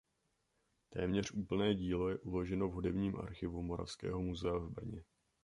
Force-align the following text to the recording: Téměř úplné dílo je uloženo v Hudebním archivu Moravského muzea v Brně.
Téměř 0.89 1.31
úplné 1.31 1.75
dílo 1.75 2.09
je 2.09 2.17
uloženo 2.17 2.67
v 2.69 2.73
Hudebním 2.73 3.15
archivu 3.19 3.61
Moravského 3.61 4.21
muzea 4.21 4.53
v 4.57 4.69
Brně. 4.69 5.03